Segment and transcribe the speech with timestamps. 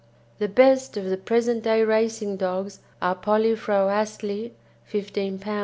[0.39, 5.49] The best of the present day racing dogs are Polly fro' Astley (15 lbs.)